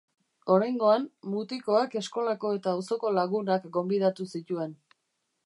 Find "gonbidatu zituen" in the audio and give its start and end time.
3.79-4.75